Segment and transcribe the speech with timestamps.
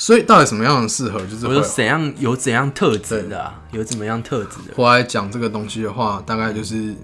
[0.00, 4.74] 所以到底什么样的适合，就是我会说怎样有怎样特质的、啊，有怎么样特质的？
[4.74, 6.94] 回来讲这个东西的话，大概就是，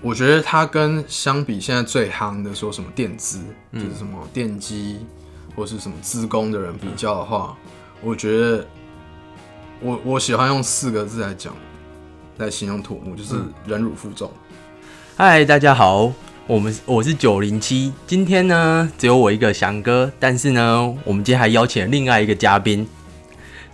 [0.00, 3.40] 我觉得它跟相比现在最夯的说什么电资，
[3.74, 5.04] 就是什么电机
[5.54, 7.54] 或是什么资工的人比较的话，
[8.00, 8.66] 我觉得
[9.80, 11.52] 我我喜欢用四个字来讲，
[12.38, 13.34] 来形容土木，就是
[13.66, 14.32] 忍辱负重。
[15.14, 16.10] 嗨，大家好，
[16.48, 22.86] 我们我是九零七，今天呢只有我一个翔哥，但是呢，我们今天还邀请了另外一个嘉宾，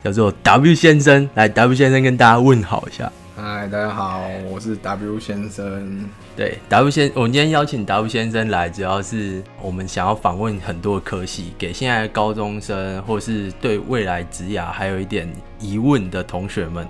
[0.02, 3.12] 叫做 W 先生，来 W 先生跟大家问好一下。
[3.36, 6.08] 嗨，大家好，我是 W 先生。
[6.34, 15.30] 对，W 先，我们今天邀请 W 先生来，主要是我们想要访问很多科系，给现在的高中生或是对未来职涯还有一点
[15.60, 16.88] 疑问的同学们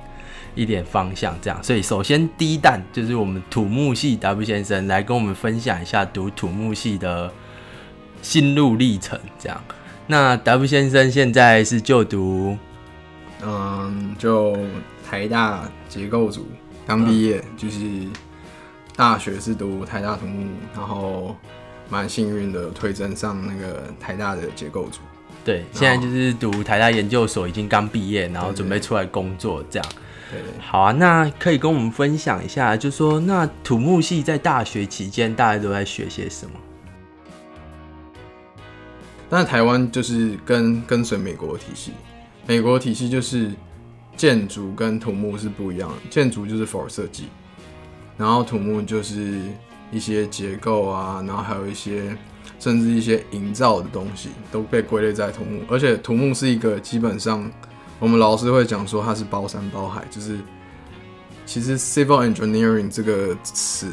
[0.54, 1.62] 一点方向，这样。
[1.62, 7.32] 所以首先第一弹就是我们土木系 W 先生来跟我们分享一下读土木系的
[8.20, 9.62] 心路历程，这样。
[10.06, 12.56] 那 W 先生现在是就读
[13.42, 14.56] 嗯，就
[15.08, 16.46] 台大结构组
[16.86, 17.80] 刚毕业，就是
[18.94, 21.36] 大学是读台大土木，然后
[21.88, 25.00] 蛮幸运的推甄上那个台大的结构组。
[25.44, 29.88] 对，现在就是读台大研究所，已经刚毕业，然后准备出来工作，这样。
[30.60, 36.52] 好啊，那可以跟我们分享一下，就说那土木系在大学期间大家都在学些什么？
[39.28, 41.92] 但台湾就是跟跟随美国体系，
[42.46, 43.50] 美国体系就是
[44.14, 47.28] 建筑跟土木是不一样的，建筑就是 for 设计，
[48.18, 49.40] 然后土木就是
[49.90, 52.16] 一些结构啊，然后还有一些
[52.60, 57.50] 甚至一些营造的东西都被归类在土木，而且土木是一个基本上
[58.02, 60.36] 我们老师会讲说它是包山包海，就是
[61.46, 63.92] 其实 civil engineering 这个词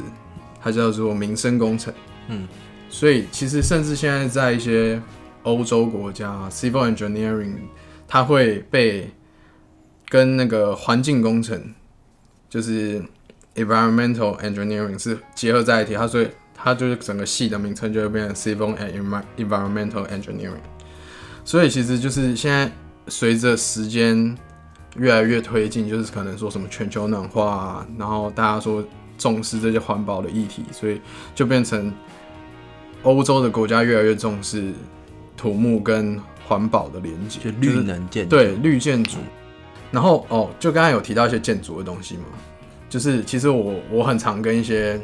[0.60, 1.94] 它叫做民生工程，
[2.28, 2.48] 嗯，
[2.90, 5.00] 所以其实甚至现在在一些
[5.44, 7.54] 欧洲国家，civil engineering
[8.08, 9.12] 它会被
[10.08, 11.76] 跟那个环境工程，
[12.50, 13.00] 就是
[13.54, 20.64] environmental engineering 是结合在一起，它所以它就是整个系的名称就会变成 civil and envi- environmental engineering。
[21.46, 22.72] 所以其实就是现在
[23.10, 24.38] 随着时间
[24.96, 28.84] 越来越推进，就是可能说什么全球暖化啊，然后大家说
[29.18, 31.02] 重视这些环保的议题，所以
[31.34, 31.94] 就变成
[33.04, 34.72] 欧洲的国家越来越重视
[35.36, 38.30] 土木跟环保的连接，就绿能建筑。
[38.30, 39.18] 对绿建筑。
[39.92, 42.26] 然后哦，就刚才有提到一些建筑的东西嘛，
[42.90, 45.02] 就是其实我我很常跟一些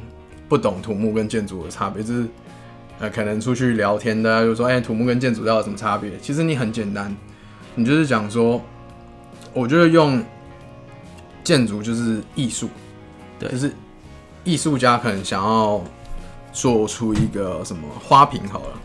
[0.48, 2.28] 不懂土木跟建筑的差别，就是
[3.00, 6.12] 呃可能出去聊天的、啊，就说哎土木跟建筑到底有什么差别？
[6.22, 7.16] 其实你很简单，
[7.76, 8.62] 你就是讲说，
[9.54, 10.24] 我觉得用
[11.44, 12.70] 建筑就是艺术，
[13.38, 13.72] 对就是
[14.46, 15.82] 艺术家可能想要
[16.54, 18.80] 做出一个什么花瓶好了，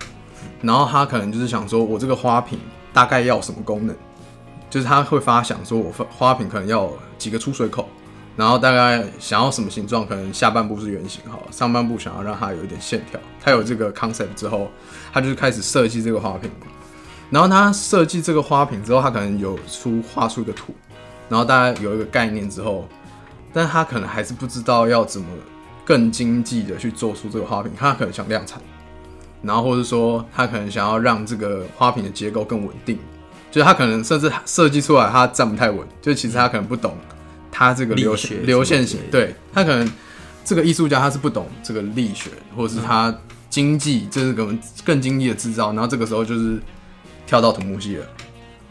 [0.60, 2.58] 然后他可能就是想说我这个花瓶
[2.92, 3.96] 大概要什么功能，
[4.68, 7.88] 就是他会发想说我花花瓶可能要几个出水口，
[8.36, 14.68] 然后大概想要什么形状，可能下半部是圆形好了，上半部想要让它有一点线条，他有这个 concept 之后，
[15.12, 16.50] 他就是开始设计这个花瓶。
[17.30, 20.74] 然后他设计这个花瓶之后，他可能有出画出一个图，
[21.28, 22.88] 然后大家有一个概念之后，
[23.52, 25.26] 但他可能还是不知道要怎么
[25.84, 28.60] 更经济的去做出这个花瓶，他可能想量产，
[29.42, 32.98] 然后或者说他可能想要让这个花瓶的结构更稳定，
[33.50, 36.96] 就是他可能甚至设计出来他站不太稳，就其实他可能不懂
[37.52, 39.90] 他这个流流线型对他可能
[40.44, 43.14] 这个艺术家他是不懂这个力学，或者是他
[43.48, 46.60] 经济，这是可能更经济的制造，然后这个时候就是
[47.30, 48.04] 跳到土木系了，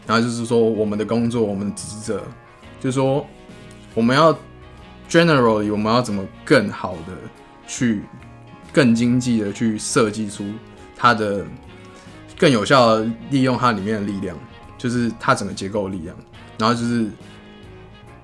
[0.06, 2.20] 然后就是说我们的工作，我们的职责，
[2.78, 3.26] 就是说
[3.94, 4.38] 我们要
[5.08, 7.14] generally 我们要怎么更好的
[7.66, 8.02] 去
[8.70, 10.44] 更经济的去设计出
[10.94, 11.42] 它的
[12.38, 14.36] 更有效的利用它里面的力量，
[14.76, 16.14] 就是它整个结构力量，
[16.58, 17.06] 然后就是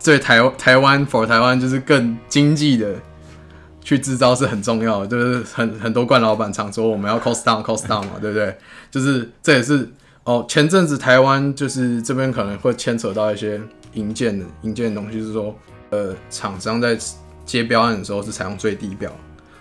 [0.04, 2.94] 对台台湾 for 台湾就是更经济的
[3.80, 8.54] 去制造是很重要的，就是很很多冠老板常说我们要 cost down cost down 嘛，对不对？
[8.90, 9.90] 就是这也是
[10.26, 13.60] 哦，前阵子台湾就是这边可能会牵扯到一些
[13.92, 15.54] 营建的营建的东西，就是说
[15.90, 16.98] 呃，厂商在
[17.44, 19.08] 接标案的时候是采用最低标，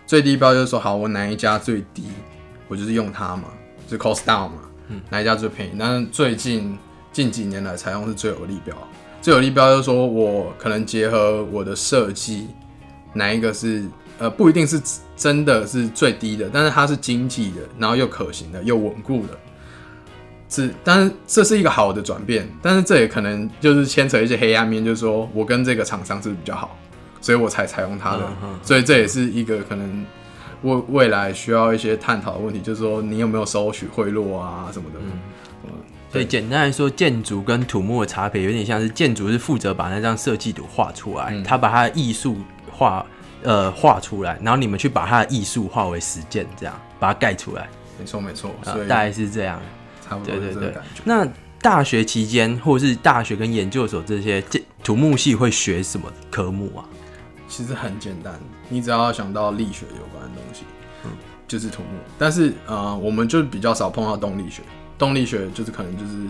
[0.07, 2.05] 最低标就是说好，我哪一家最低，
[2.67, 3.43] 我就是用它嘛，
[3.87, 5.73] 就是 cost down 嘛，嗯哪一家最便宜？
[5.77, 6.75] 但是最近
[7.13, 8.75] 近几年来采用是最有利标，
[9.21, 12.47] 最有利标就是说我可能结合我的设计，
[13.13, 13.85] 哪一个是
[14.17, 14.81] 呃不一定是
[15.15, 19.37] 真的是最低的，但是它是经济的，然后又可行的，又稳固的。
[20.55, 26.77] 是，但是这是一个好的转变，但是这也可能就是牵扯一些黑暗面，就是说我跟这个厂商是比较好，
[27.19, 28.21] 所以我才采用它的，
[28.63, 30.05] 所以这也是一个可能
[30.61, 35.71] 未未来需要一些探讨的问题，就是说你有没有收取贿赂啊什么的，嗯，
[36.11, 42.37] 对，简单来说，建筑跟土木的差别有点像是建筑是负责把那张设计图画出来，嗯他把他的艺术
[42.71, 43.05] 画
[43.43, 47.67] 呃画出来，然后你们去把他的艺术化为实践，这样把它盖出来，
[47.99, 48.51] 没错没错，
[48.87, 49.59] 大概是这样。
[50.07, 51.01] 差不多对对对是这个感觉。
[51.03, 51.27] 那
[51.61, 56.85] 大学期间或者是大学跟研究所这些这土木系会学什么科目啊？
[57.47, 60.63] 其实很简单，你只要想到力学有关的东西，
[61.47, 61.89] 就是土木。
[62.17, 64.61] 但是呃，我们就比较少碰到动力学。
[64.97, 66.27] 动力学就是可能就是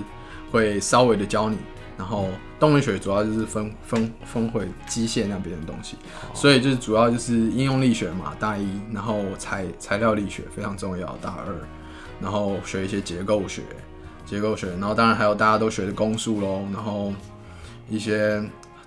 [0.51, 1.57] 会稍微的教你，
[1.97, 2.27] 然后
[2.59, 5.95] 动力学主要就是分分分回机械那边的东西，
[6.33, 11.53] 所以就是主要就是应用力学嘛，大一，然后材材料力学非常重要，大二，
[12.21, 13.61] 然后学一些结构学，
[14.25, 17.13] 结构学，然后当然还有大家都学的公数喽，然后
[17.89, 18.43] 一些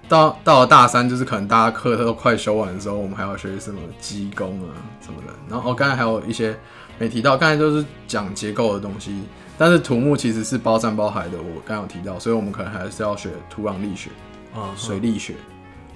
[0.08, 5.32] 到到了大三，就是可能大家课都快修完的时候，我们还要学什么机工啊什么的。
[5.48, 6.56] 然后哦，刚才还有一些
[6.98, 9.22] 没提到，刚才就是讲结构的东西，
[9.56, 11.38] 但是土木其实是包山包海的。
[11.38, 14.10] 我刚刚有提到，所以我们可能还是要学土壤力学、
[14.54, 15.34] 啊，水力学，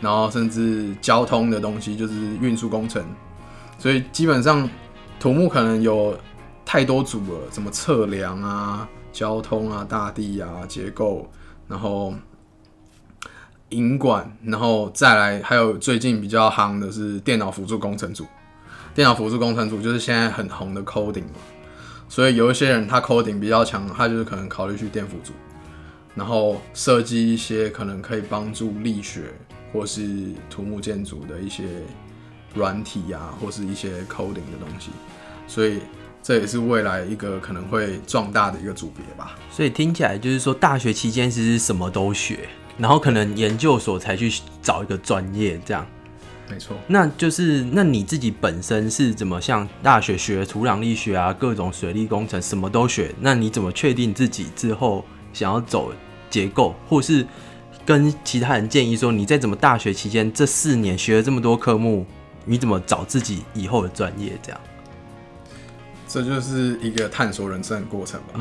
[0.01, 3.03] 然后甚至交通的东西，就是运输工程。
[3.79, 4.69] 所以基本上
[5.19, 6.17] 土木可能有
[6.65, 11.31] 太多组了，什么测量啊、交通啊、大地啊、结构，
[11.69, 12.15] 然后
[13.71, 18.27] 引管，然后再来还有最近比较夯的是电脑辅助工程组。
[18.95, 21.41] 电脑辅助工程组就是现在很红的 coding 嘛，
[22.09, 25.33] 所以有一些人他 coding 比较强，他就是可能考虑去电辅组，
[26.15, 29.33] 然后设计一些可能可以帮助力学
[29.73, 31.65] 或是土木建筑的一些
[32.55, 34.91] 软体啊，或是一些 coding 的东西，
[35.47, 35.81] 所以
[36.23, 39.37] 这也是未来一个可能会壮大的一个组别吧。
[39.51, 42.49] 所以听起来就是说，大学期间其实什么都学，
[42.79, 44.33] 然后可能研究所才去
[44.63, 45.87] 找一个专业这样。
[46.49, 53.15] 没错，那就是那你自己本身是怎么像大学学土壤力学啊，各种水利工程什么都学？
[53.21, 55.93] 那你怎么确定自己之后想要走
[56.29, 57.27] 结构，或是
[57.87, 62.05] 跟其他人建议说，你在怎么大学期间这四年学了这么多科目，
[62.45, 64.39] 你怎么找自己以后的专业？
[64.43, 64.61] 这样，
[66.13, 68.39] 这就是一个探索人生的过程吧。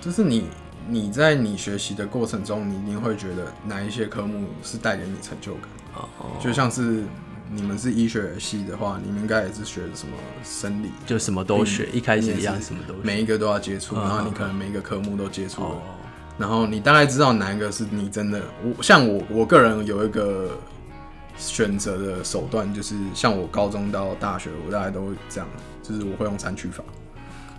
[0.00, 0.46] 就是你
[0.88, 5.64] 你在你学习的过程中，你一定会觉得哪一些科目是带给你成就感。
[5.94, 7.02] 哦，就像是
[7.50, 10.14] 你们是医学系的话，你们应该也是学什么
[10.44, 13.00] 生理，就什么都学，一开始一样什么都学。
[13.02, 15.62] 每一个都要接触，嗯然后你可能每一个科目都接触
[16.38, 18.40] 然后你大概知道哪一个是你真的。
[18.64, 20.58] 我像我我个人有一个
[21.36, 25.48] 选择的手段，就是像我高中到大学，我大概都会这样，
[25.82, 26.84] 就是我会用删去法，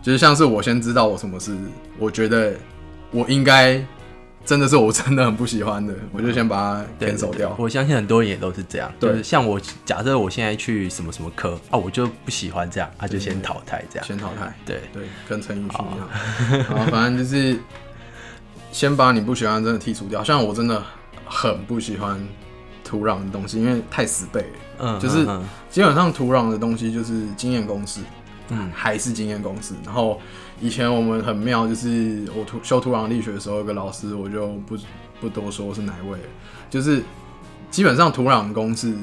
[0.01, 1.55] 就是像是我先知道我什么是
[1.97, 2.53] 我觉得
[3.11, 3.83] 我应该
[4.45, 7.55] 真的是我真的很不喜欢的，我就先把它对 cancel 掉。
[7.57, 14.05] 我相信很多人也都是这样，对就是像我，假设我现在去什么什么科啊，我就不喜欢这样，啊，就先淘汰这样。
[14.05, 14.53] 先淘汰。
[14.65, 16.63] 对，对，跟陈奕迅一样。
[16.69, 17.57] 然后反正就是
[18.71, 20.21] 先把你不喜欢的真的剔除掉。
[20.21, 20.83] 像我真的
[21.25, 22.19] 很不喜欢
[22.93, 24.47] 土壤的东西，因为太死背了。
[24.77, 28.01] 嗯，就是嗯基本上土壤的东西就是经验公式，
[28.49, 29.73] 嗯还是经验公式。
[29.83, 30.21] 然后
[30.61, 34.77] 以前我们很妙，就是我土修土壤力学的时候，有个老师我就不
[35.19, 36.25] 不多说是哪一位了，
[36.69, 37.01] 就是
[37.71, 38.95] 基本上土壤公式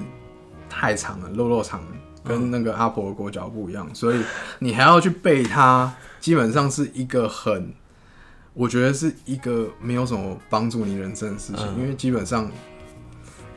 [0.69, 1.83] 太长了，肉肉长，
[2.23, 4.23] 跟那个阿婆的裹脚布一样，所以
[4.61, 7.75] 你还要去背它，基本上是一个很，
[8.55, 12.49] 我觉得是一个没有什么帮助你人生的事情，嗯因为基本上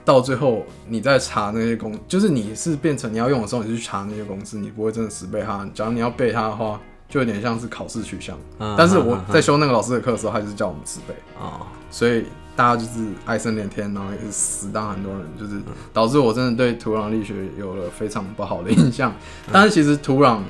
[0.06, 5.68] 到最后你在查那些公，就是你是变成你要用的时候，你就去查那些公式，你不会真的死背它。
[5.74, 8.38] 假如你要背它的话，就有点像是考试取向。
[8.60, 15.62] 嗯但是我在修那个老师的课的时候，他就是叫我们死背，哦，所以大家就是爱生连天，然后也是死当很多人，就是
[15.94, 19.14] 导致我真的对土壤力学有了非常不好的印象。
[19.52, 20.42] 但是其实土壤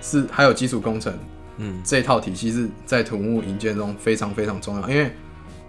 [0.00, 1.12] 是还有基础工程
[1.58, 5.12] 嗯这套体系是在土木营建中非常非常重要，因为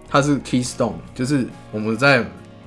[0.10, 2.26] 它是 keystone，就是我们在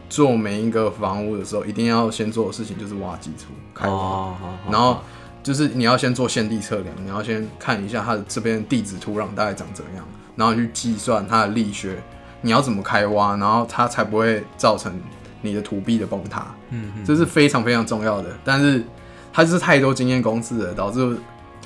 [0.08, 4.36] 做每一个房屋的时候，一定要先做的事情就是挖基础、开挖，哦，
[4.70, 4.98] 然后
[5.42, 10.04] 就是你要先做现地测量，你要先看一下它的这边地质土壤大概长怎样，
[10.36, 12.02] 然后去计算它的力学，
[12.40, 14.92] 你要怎么开挖，然后它才不会造成
[15.42, 16.46] 你的土壁的崩塌。
[16.70, 18.30] 嗯嗯这是非常非常重要的。
[18.44, 18.84] 但是
[19.32, 21.16] 它就是太多经验公式了，导致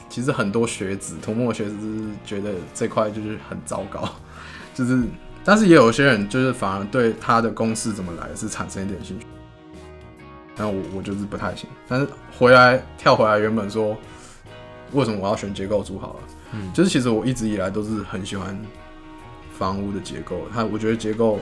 [0.09, 4.09] 其实很多学子、土木的学子就是觉得这块就是很糟糕，
[4.75, 5.03] 就是
[5.45, 9.27] 但是也有些人就是反而对他的公式怎么来是产生一点兴趣。
[10.57, 12.07] 但我我就是不太行，但是
[12.39, 13.97] 回来跳回来原本说
[14.93, 16.21] 为什么我要选结构组好了，
[16.53, 16.71] 嗯。
[16.75, 18.59] 就是其实我一直以来都是很喜欢
[19.57, 21.39] 房屋的结构，他我觉得结构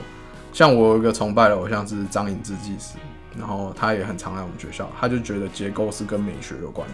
[0.53, 2.95] 像我有一个崇拜的偶像是张颖志技师，
[3.37, 6.87] 然后他也很常来我们学校，他就觉得结构是跟美学有关。
[6.87, 6.93] 的，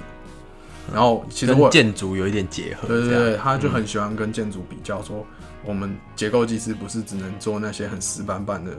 [0.94, 5.24] 然后其实我建筑有一点结合，对对对，他就很喜欢跟建筑比较，说
[5.66, 8.72] 我们结构技师不是只能做那些很死板板的，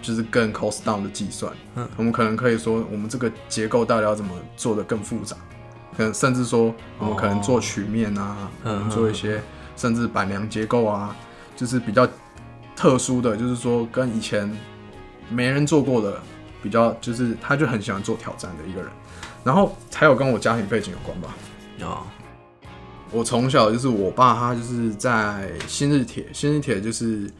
[0.00, 1.52] 就是更 cost down 的计算。
[1.76, 5.36] 嗯我们可能可以说，我们这个结构到底要怎么做的更复杂？
[5.96, 9.42] 可能甚至说，我们可能做曲面啊，嗯我们做一些
[9.76, 11.14] 甚至板梁结构啊，
[11.56, 12.08] 就是比较
[12.76, 14.50] 特殊的，就是说跟以前
[15.28, 16.20] 没人做过的，
[16.62, 18.90] 比较就是他就很喜欢做挑战的一个人。
[19.42, 21.34] 然后还有跟我家庭背景有关吧。
[21.82, 22.06] 哦，
[23.12, 27.30] 我从小就是我爸，他就是在新日铁，新日铁就是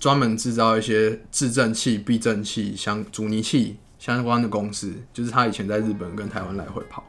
[0.00, 7.04] 专门制造一些制震器、避震器、相阻尼器相关的公司，就是他以前在日本跟台湾来回跑，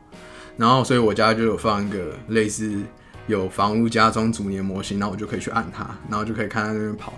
[0.56, 2.80] 然后所以我家就有放一个类似
[3.28, 7.14] 有房屋加装阻尼模型，然后我就可以去按它，然后就可以看它那边跑，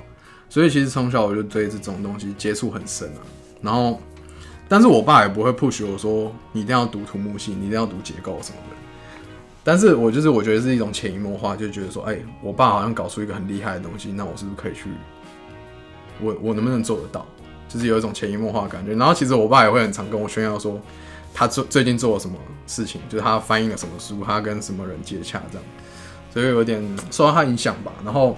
[0.50, 3.20] 所以其实从小我就对这种东西接触很深啊，
[3.62, 4.02] 然后。
[4.68, 8.75] 但是我爸也不会 push 我说你一定要读土木系，你一定要读结构什么的。
[9.66, 14.92] 但是我就是我觉得是一种潜移默化，就觉得说，哎、我爸好像搞出一个很厉害的东西，那我是不是可以去？
[16.22, 17.26] 我我能不能做得到？
[17.68, 18.94] 就是有一种潜移默化的感觉。
[18.94, 20.80] 然后其实我爸也会很常跟我炫耀说，
[21.34, 25.68] 他最最近做了什么事情，就是他翻译了什么书，他跟什么人接洽这样，
[26.32, 27.92] 所以有点受到他影响吧。
[28.04, 28.38] 然后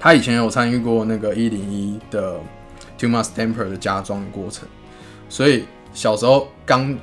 [0.00, 2.40] 他以前有参与过那个一零一的
[2.98, 4.66] Tuma Stamper 的加装过程，
[5.28, 6.96] 所以小时候刚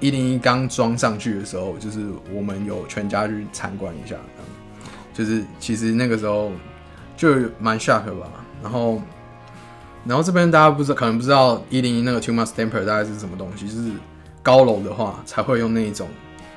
[0.00, 2.00] 一零一刚装上去的时候，就是
[2.32, 4.16] 我们有全家去参观一下，
[5.14, 6.50] 就是其实那个时候
[7.16, 7.28] 就
[7.58, 8.26] 蛮 shock 的吧。
[8.62, 9.00] 然后，
[10.04, 13.90] 然后这边大家不知道，可能不知道一零一那个 Tuma Stamper 大概是什么东西，就是
[14.42, 16.08] 高楼的话才会用那一种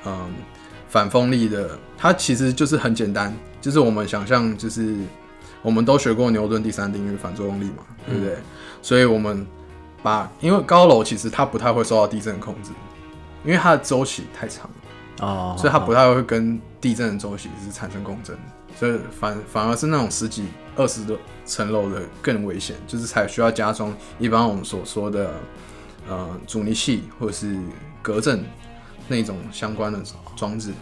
[0.04, 0.32] 嗯
[0.88, 4.94] 反风力的，它其实就是很简单，就是我们想象就是
[5.62, 8.36] 我们都学过牛顿第三定律反作用力嘛，对不对？
[8.80, 9.46] 所以我们
[10.02, 12.70] 把因为高楼其实它不太会受到地震控制，
[13.44, 15.26] 因为它的周期太长了。
[15.26, 18.36] 哦，所以它不太会跟地震的周期是产生共振，
[18.76, 25.32] 所以反反而是那种十几、二十的层楼的更危险，就是才需要加装一般我们所说的
[26.08, 27.56] 呃阻尼器或者是
[28.02, 28.44] 隔震
[29.06, 30.02] 那种相关的
[30.34, 30.72] 装置。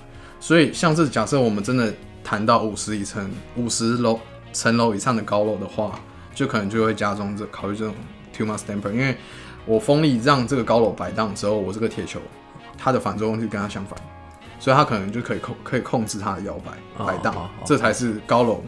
[0.40, 1.92] 所以像是假设我们真的
[2.24, 4.18] 谈到五十以层、五十楼
[4.54, 6.00] 层楼以上的高楼的话，
[6.34, 7.94] 就可能就会加装这考虑这种
[8.34, 9.14] Tuma Stamper，因为
[9.66, 12.18] 我风力让这个高楼摆荡之后，我这个铁球
[12.82, 13.98] 它的反作用力跟它相反。
[14.58, 17.34] 所以他可能就可以控可以控制它的摇摆哦摆荡
[17.66, 18.62] 这才是高楼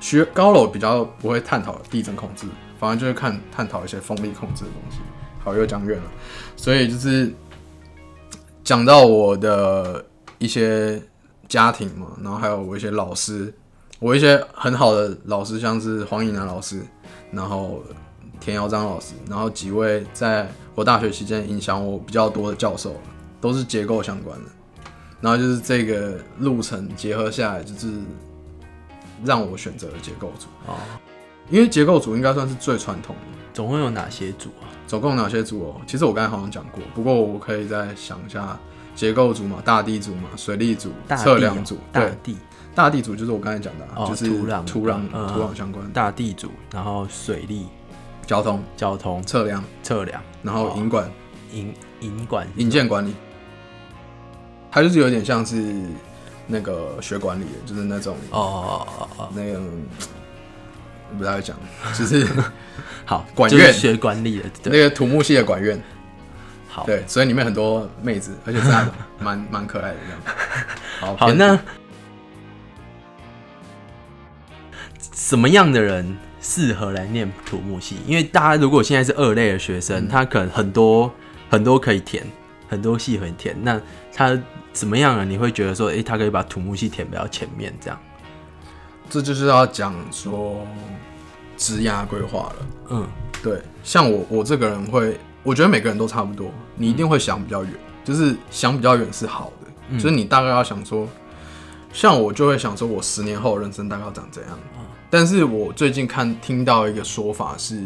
[0.00, 2.46] 学高楼比较不会探讨地震控制，
[2.80, 5.00] 反而就是看探讨一些风力控制的东西。
[5.44, 6.04] 好，又讲远了，
[6.56, 7.30] 所以就是
[8.64, 10.02] 讲到我的
[10.38, 11.02] 一些
[11.48, 13.52] 家庭嘛，然后还有我一些老师，
[13.98, 16.80] 我一些很好的老师，像是黄以南老师，
[17.30, 17.82] 然后
[18.40, 22.94] 田耀章老师，然后几位在我大学期间影响我比较多的教授，
[23.40, 24.50] 都是结构相关的。
[25.20, 27.90] 然后就是这个路程结合下来，就是
[29.24, 30.76] 让我选择了结构组，哦，
[31.50, 33.38] 因为结构组应该算是最传统的。
[33.54, 34.68] 总共有哪些组啊？
[34.86, 35.80] 总共有哪些组哦？
[35.86, 38.58] 其实我刚才好像讲过，不过我可以再想一下，
[38.94, 42.36] 结构组嘛，大地组嘛，水利组、测量组，大，地。
[42.74, 47.64] 大地组就是我刚才讲的、啊，哦就是土壤土壤、嗯土壤相关，大地组，然后水利、
[48.26, 51.10] 交通、交通、测量，测量、然后引管、
[51.54, 53.14] 营营管、引建管理，
[54.76, 55.56] 它就是有点像是
[56.46, 59.58] 那个学管理的，就是那种哦哦哦哦，那个
[61.16, 61.56] 不太会讲，
[61.98, 62.26] 就是
[63.06, 65.82] 好，管院就是学管理的，那对，个土木系的管院，
[66.68, 70.36] 好，对，所以里面很多妹子，而且是那种 蛮蛮可爱的这样。
[71.00, 71.58] 好，好，那
[75.14, 77.96] 什么样的人适合来念土木系？
[78.06, 79.80] 因为大家如果现在是二类的学嗯。
[79.80, 81.10] 生，他可能很多
[81.48, 82.22] 很多可以填，
[82.68, 83.56] 很多系可以填。
[83.62, 83.80] 那
[84.14, 84.38] 他
[84.76, 85.24] 怎么样呢？
[85.24, 87.98] 你会觉得说，诶、他可以把土木系填比较前面，这样？
[89.08, 90.66] 这就是要讲说
[91.56, 92.66] 职涯规划了。
[92.90, 93.06] 嗯，
[93.42, 97.72] 对，像我我这个人会，我觉得每个人都差不多，你一定会想比较远，
[98.04, 101.08] 就是想比较远是好的，嗯就是你大概要想说，
[101.90, 104.58] 像我就会想说，我十年后人生大概要长怎样。
[105.08, 107.82] 但是我最近看听到一个说法是，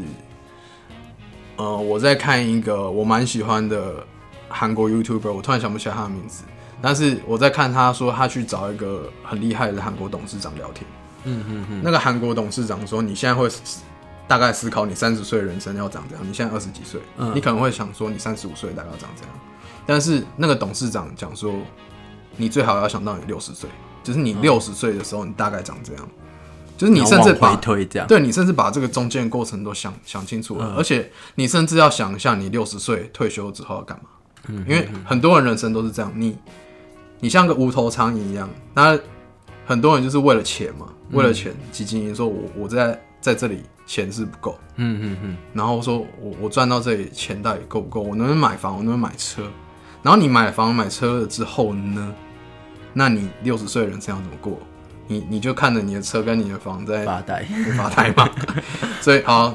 [1.54, 4.04] 呃，我在看一个我蛮喜欢的
[4.48, 6.42] 韩国 YouTuber，我突然想不起来他的名字，
[6.82, 10.86] 但是我在看他说他去找一个很厉害的韩国董事长聊天。
[11.24, 13.46] 嗯嗯嗯，那个韩国董事长说：“你现在会
[14.26, 16.26] 大概思考你三十岁人生要长怎样？
[16.26, 19.36] 你现在二十几岁，嗯你可能会想说你三十五岁大概要长怎样？
[19.84, 21.52] 但是那个董事长讲说，
[22.36, 23.68] 你最好要想到你六十岁，
[24.02, 26.08] 就是你六十岁的时候你大概长这样？
[26.78, 34.04] 就是你甚至把回推这样，对你甚至把这个中间过程都想想清楚了，嗯而且你甚至要想一下你六十岁退休之后要干嘛。
[34.46, 36.38] 嗯因为很多人人生都是这样，你
[37.20, 38.98] 你像个无头苍蝇一样，那
[39.66, 48.00] 很多人就是为了钱嘛，为了钱基金营说我我在在这里钱是不够，嗯嗯嗯，然后说我我赚到这里钱到底够不够？
[48.00, 48.76] 我能不能买房？
[48.76, 49.42] 我能不能买车？
[50.02, 52.14] 然后你买房买车了之后呢？
[52.92, 54.58] 那你六十岁的人生要怎么过？
[55.06, 57.44] 你你就看着你的车跟你的房在发呆，
[57.76, 58.28] 发呆嘛。
[59.02, 59.54] 所以好，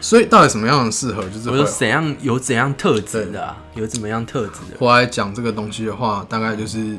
[0.00, 1.22] 所以到底什么样的适合？
[1.28, 4.76] 就是我说怎样有怎样特质的、啊，有怎么样特质的？
[4.78, 6.96] 我来讲这个东西的话，大概就是，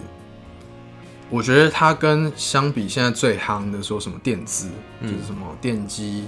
[1.29, 4.69] 我觉得它跟相比现在最夯的说什么电资，
[5.01, 6.25] 就是什么电机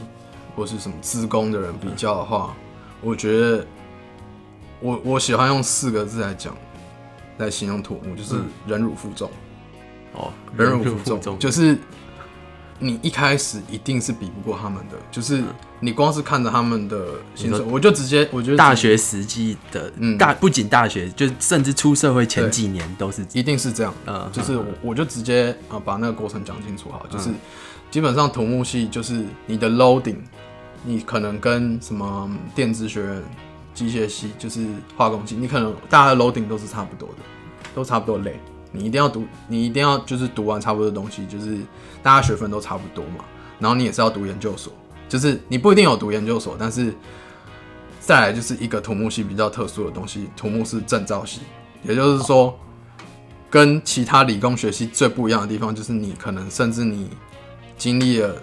[0.55, 2.55] 或是什么资工的人比较的话，
[3.01, 3.65] 我觉得
[4.79, 6.55] 我我喜欢用四个字来讲，
[7.37, 8.35] 来形容土木，就是
[8.65, 9.29] 忍辱负重。
[10.13, 11.77] 哦，忍辱负负重，就是
[12.83, 15.43] 你一开始一定是比不过他们的，就是
[15.79, 20.17] 你光是看着他们的薪水，我就直接我觉得大学时期的嗯。
[20.17, 27.29] 大，不仅大学，就甚至出社会前几年都是，一定是这样，嗯，就是我我就直接啊、呃把那个过程讲清楚好，就是
[27.91, 30.17] 基本上土木系就是你的 loading，
[30.83, 33.23] 你可能跟什么电子学院、
[33.75, 34.65] 机械系就是
[34.97, 37.15] 化工系，你可能大家的 loading 都是差不多的，
[37.75, 38.39] 都差不多累。
[38.71, 41.57] 你一定要读，你一定要就是读完差不多的东西，就是
[42.01, 43.25] 大家学分都差不多嘛。
[43.59, 44.73] 然后你也是要读研究所，
[45.07, 46.93] 就是你不一定有读研究所，但是
[47.99, 51.41] 再来就是一个土木系比较特殊的东西，土木是证照系，
[51.83, 52.57] 也就是说，
[53.49, 57.09] 跟其他理工学系最不一样的地方，就是你可能甚至你
[57.77, 58.35] 经历了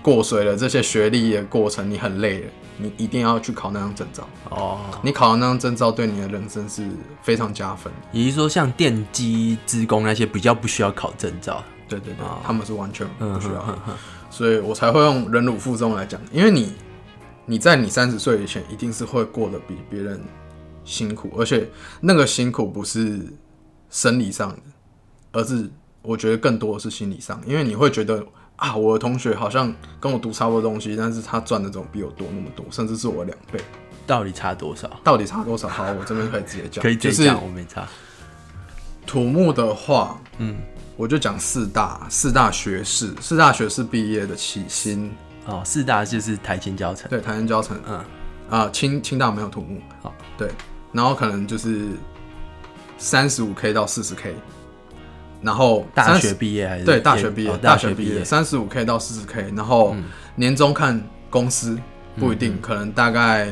[0.00, 2.50] 过水了这些学历的过程，你很累了，
[2.82, 4.28] 你一定要去考那张证照。
[4.50, 6.86] 哦，你考了那张证照，对你的人生是
[7.22, 7.92] 非常加分。
[8.10, 13.94] 也就是说，像电机、职工那些比较不需要考证照，对对对，哦他们是完全不需要嗯哼哼哼
[14.30, 16.72] 所以我才会用忍辱负重来讲，因为你
[17.46, 20.20] 你在你三十岁以前，一定是会过得比别人
[20.84, 21.68] 辛苦，而且
[22.00, 23.32] 那个辛苦不是
[23.90, 24.62] 生理上的，
[25.32, 25.70] 而是
[26.00, 28.24] 我觉得更多的是心理上的，因为你会觉得
[28.56, 33.60] 啊，我的同学好像跟我读差不多东西，但是他赚的总比我多那么多，甚至是我两倍，
[34.06, 34.88] 到底差多少？
[35.02, 35.68] 到底差多少？
[35.68, 37.86] 好，我这边可以直接讲， 可以就是直接讲，我没差。
[39.04, 40.56] 土木的话，嗯，
[40.96, 45.10] 我就讲四大四大学士，四大学士毕业的起薪，
[45.46, 48.04] 哦，四大就是台青教程，对，台青教程，嗯，
[48.48, 50.48] 啊，清清大没有土木，好，对，
[50.92, 51.88] 然后可能就是
[52.96, 54.36] 三十五 K 到四十 K，
[55.42, 60.04] 然后大学毕业还是对大学毕业，哦大学学毕毕业三十五 K 到四十 K，然后嗯
[60.36, 61.78] 年终看公司
[62.16, 63.48] 不一定，可能大概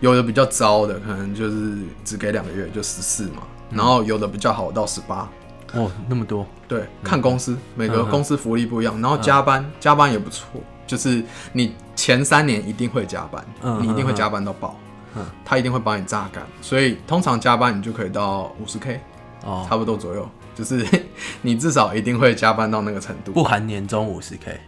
[0.00, 3.76] 有的比较糟的，可能就是只给两个月就十四嘛，嗯。
[3.76, 5.28] 然后有的比较好到十八。
[5.74, 10.48] 哦，那么多，对，看公司，每个公司福利不一样，然后加班，加班也不错，
[10.86, 11.22] 就是
[11.52, 14.76] 你前三年一定会加班，嗯你一定会加班到爆，
[15.16, 15.26] 嗯。
[15.44, 19.00] 他一定会把你榨干，所以通常加班你就可以到五十 K，
[19.44, 20.84] 哦，差不多左右，就是
[21.42, 24.58] 你至少一定会加班到那个程度，不含年终五十 K，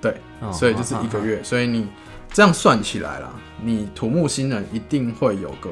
[0.00, 1.86] 对，哦所以就是一个月，所以你
[2.32, 5.70] 这样算起来啦，你土木新人一定会有个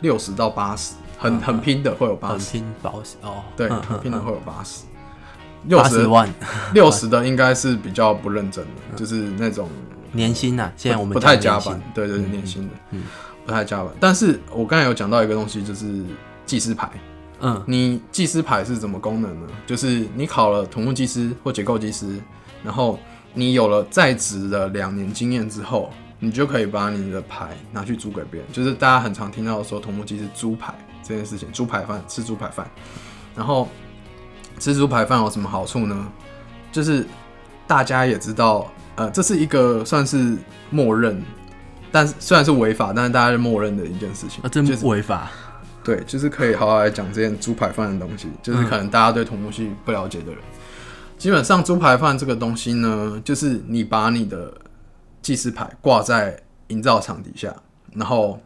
[0.00, 4.84] 六十到八十，很嗯很拼的会有八很十，拼保险哦，对，嗯很拼的嗯会有八十。
[5.66, 6.28] 六十万。
[6.74, 9.68] 六十的应该是比较不认真的，就是那种
[10.12, 13.02] 年薪呐，现在我们不太加班，对对年薪的，嗯。
[13.46, 13.92] 不太加班。
[14.00, 16.02] 但是我刚才有讲到一个东西，就是
[16.46, 16.90] 技师牌。
[17.44, 19.46] 嗯你技师牌是怎么功能呢？
[19.66, 22.18] 就是你考了土木技师或结构技师，
[22.64, 22.98] 然后
[23.34, 28.50] 你有了在职的两年经验之后，你就可以把你的牌拿去租给别人。
[28.50, 32.66] 就是大家很常听到说土木技师租牌这件事情，猪排饭吃猪排饭，
[33.36, 33.68] 然后
[34.58, 36.08] 吃猪排饭有什么好处呢？
[36.72, 37.06] 就是
[37.66, 40.36] 大家也知道，呃，这是一个算是
[40.70, 41.22] 默认，
[41.92, 45.30] 但是虽然是违法，但是大家是默认的一件事情，啊，真就是违法，
[45.84, 50.38] 对，就是可以好好来讲这件猪排饭的东西，就是可能大家对土木系不了解的人，
[51.18, 54.52] 基本上猪排饭这个东西呢，就是你把你的
[55.20, 57.54] 技师牌挂在营造厂底下，
[57.92, 58.40] 然后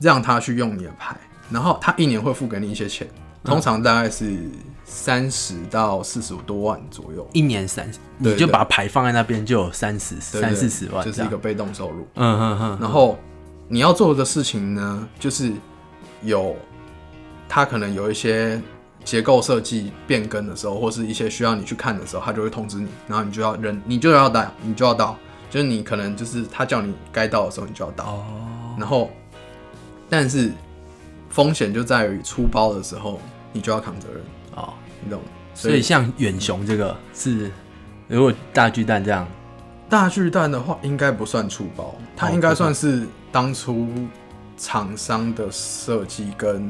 [0.00, 1.16] 让他去用你的牌，
[1.50, 3.08] 然后他一年会付给你一些钱，
[3.44, 4.36] 通常大概是
[4.84, 12.06] 三十到四十多万左右，一年三十，你就把牌放在那边就有三十三四十万，就是一个被动收入。
[12.14, 13.16] 嗯嗯嗯，然后
[13.68, 15.52] 你要做的事情呢，就是
[16.22, 16.56] 有
[17.48, 18.60] 他可能有一些
[19.04, 25.16] 结构设计变更的时候，或是一些需要你去看的时候，他就会通知你，然后你就要人，你就要到，你就要到，
[25.48, 28.04] 就是你可能就是他叫你该到的时候，你就要到。
[28.04, 28.24] 哦，
[28.78, 29.10] 然后，
[30.10, 30.50] 但是
[31.30, 33.20] 风险就在于出包的时候，
[33.52, 34.22] 你就要扛责任，
[34.56, 34.74] 哦，
[35.04, 35.28] 你懂吗？
[35.54, 37.50] 所以像远雄这个是，
[38.08, 39.26] 如果大巨蛋这样，
[39.88, 43.88] 大巨蛋的话，应该不算出包，它哦应该算是当初
[44.56, 46.62] 厂商的设计跟，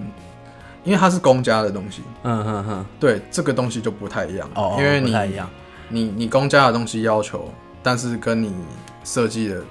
[0.85, 5.49] 因为它是公家的东西，嗯哼哼，对这个东西就不太一样，哦，因为你不太一样，
[5.89, 8.53] 你你公家的东西要求，但是跟你
[9.05, 9.63] 设计的、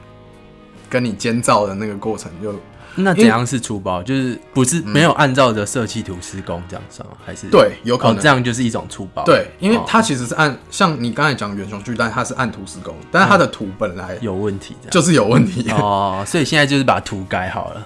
[0.90, 2.54] 跟你监造的那个过程就
[2.96, 4.02] 那怎样是粗暴？
[4.02, 7.16] 就是不是没有按照着设计图施工这样算吗？
[7.26, 7.48] 还是？
[7.50, 9.84] 对，有可哦能、这样就是一种粗暴？，对，因为哦。
[9.88, 14.76] 它其实是按像你刚才讲远雄巨蛋，它是按图施工，但是它的图本来有问题。
[14.90, 17.86] 就是有问题、哦，所以现在就是把图改好了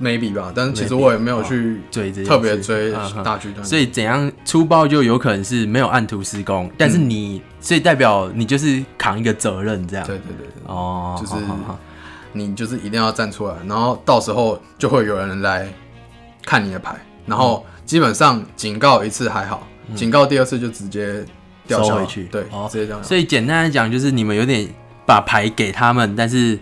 [0.00, 2.92] ，maybe 吧，但是其实我也没有去追这些特别追
[3.24, 10.04] 大巨蛋，所以怎样粗暴就有可能是没有按图施工，但是你、所以代表你就是扛一个责任这样。
[10.06, 11.78] 对对对对，哦，就是好好好
[12.32, 15.72] 你就是一定要站出来，然后到时候就会有人来
[16.44, 16.94] 看你的牌，
[17.26, 21.24] 然后基本上警告一次还好，警告第二次就直接
[21.68, 22.24] 收回去。
[22.24, 22.68] 对，哦。
[22.70, 23.02] 直接这样。
[23.04, 24.68] 所以简单来讲，就是你们有点
[25.06, 26.58] 把牌给他们，但是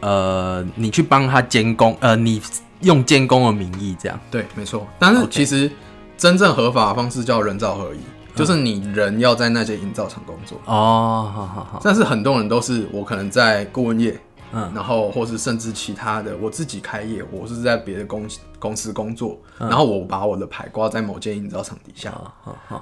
[0.00, 2.40] 呃，你去帮他监工，呃，你
[2.80, 4.20] 用监工的名义这样。
[4.30, 4.86] 对，没错。
[4.98, 5.70] 但是其实
[6.16, 7.98] 真正合法的方式叫人造合一，
[8.34, 10.58] 就是你人要在那些营造厂工作。
[10.66, 14.18] 哦，好好好，但是很多人都是我可能在顾问业，
[14.52, 22.12] 嗯然后或是甚至其他的，我自己开业，我是在别的公公司工作，然后我把我的牌挂在某间营造厂底下，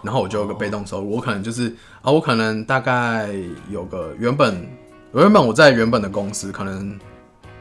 [0.02, 1.11] 然后我就有个被动收入。
[1.11, 3.30] 我可能就是啊，我可能大概
[3.70, 4.66] 有个原本
[5.14, 6.98] 原本我在原本的公司可能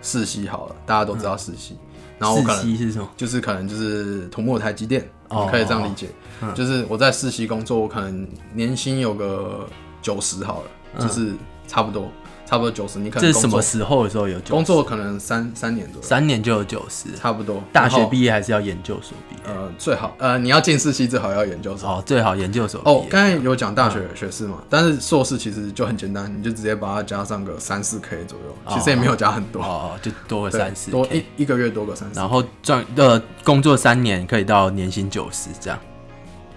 [0.01, 1.77] 世袭好了，大家都知道世袭，
[2.17, 3.09] 然后我可能是什么？
[3.15, 6.09] 就是可能就是土木台积电，哦可以这样理解。
[6.55, 9.67] 就是我在世袭工作，我可能年薪有个
[10.01, 11.33] 九十好了，就是
[11.67, 12.09] 差不多
[12.49, 12.97] 差不多九十。
[12.97, 17.63] 你可能这是什么时候的时候有九工作可能三三年左右，三年就有九十，差不多。
[17.71, 19.41] 大学毕业还是要研究所毕业？
[19.45, 21.87] 呃最好呃你要进四系最好要研究所。
[21.87, 32.19] 哦，最好研究所哦，刚才有讲大学学士嘛，但是硕士其实就很简单，你就直接把它加上个三四 K 左右，其实也没有加很多，哦，就多个三四多一一个月多个三四。
[32.19, 35.79] 然后赚呃工作三年可以到年薪九十这样。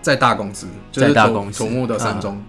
[0.00, 2.42] 在大公司，就是大公司土木的三中，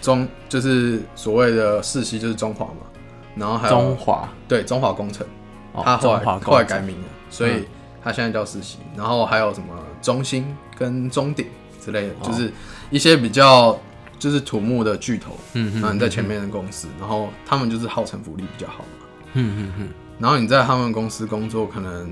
[0.00, 2.86] 中就是所谓的世袭就是中华嘛，
[3.34, 5.26] 然后还有中华对中华工程，
[5.72, 7.64] 哦他后来后来改名了，所以
[8.02, 9.68] 他现在叫世袭，然后还有什么
[10.00, 10.46] 中兴
[10.78, 11.46] 跟中鼎
[11.84, 12.52] 之类的，哦就是
[12.90, 13.78] 一些比较
[14.18, 22.10] 就是土木的巨头，嗯嗯，在前面的公司，然后他们就是号称福利比较好嘛，嗯嗯嗯，然后你在他们公司工作，可能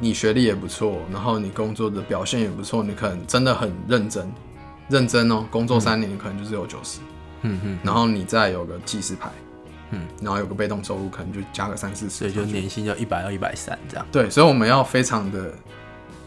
[0.00, 4.32] 你学历也不错，然后你工作的表现也不错，你可能真的很认真，
[4.88, 7.00] 认真哦，工作三年，可能就是有九十、
[7.42, 9.30] 嗯嗯，然后你再有个技师牌，
[9.90, 14.06] 嗯，然后有个被动收入，可能就加个三四十，所以就年薪就一百到、一百三这样。
[14.10, 15.52] 对，所以我们要非常的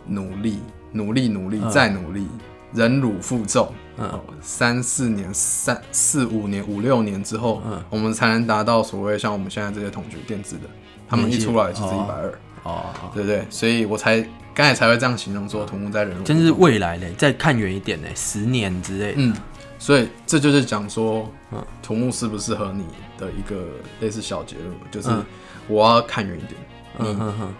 [0.05, 0.59] 努力，
[0.91, 1.69] 努力，努力，嗯。
[1.69, 2.27] 再努力，
[2.73, 3.71] 忍辱负重。
[3.97, 4.07] 嗯。
[4.09, 7.83] 哦，三四年、三四五年、五六年之后，嗯。
[7.89, 10.63] 我们才能达到所谓像我们现在这些同学电子的，
[11.07, 13.45] 他们一出来就是一哦百二，哦，对不对？
[13.49, 16.35] 所以我才刚才才会这样形容说土木在忍辱负重。
[16.35, 19.13] 真是未来嘞，再看远一点嘞，十年之类。
[19.13, 19.13] 的。
[19.17, 19.35] 嗯，
[19.79, 22.85] 所以这就是讲说嗯，土木适不适合你
[23.17, 23.65] 的一个
[23.99, 25.25] 类似小结论，就是嗯。
[25.67, 26.55] 我要看远一点，
[26.97, 27.53] 你嗯哼哼，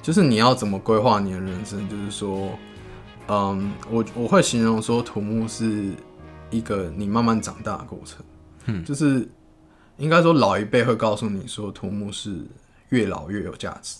[0.00, 2.56] 就是你要怎么规划你的人生，就是说，
[3.28, 5.90] 嗯，我我会形容说土木是
[6.50, 8.24] 一个你慢慢长大的过程，
[8.66, 8.84] 嗯。
[8.84, 9.28] 就是
[9.98, 12.46] 应该说老一辈会告诉你说土木是
[12.90, 13.96] 越老越有价值，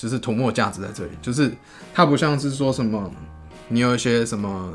[0.00, 1.52] 就是涂抹价值在这里，就是
[1.92, 3.10] 它不像是说什么
[3.68, 4.72] 你有一些什么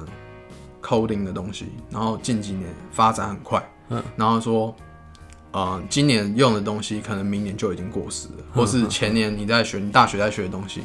[0.81, 4.75] coding 的东西，然后近几年发展很快，嗯，然后说。
[5.51, 10.81] 呃，今年用的东西可能明年就已经过时了，或是前年你在学，你大学在学的东西，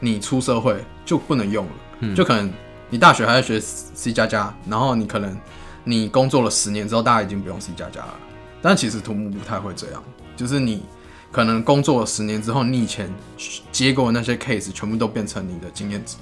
[0.00, 2.50] 你出社会就不能用了，嗯就可能
[2.88, 5.36] 你大学还在学 C 加加，然后你可能
[5.84, 8.14] 你工作了十年之后，大家已经不用 C 加加了。
[8.62, 10.02] 但其实土木不太会这样，
[10.34, 10.84] 就是你
[11.34, 13.12] 可能工作了十年之后，你以前
[13.72, 16.14] 接过的那些 case 全部都变成你的经验值，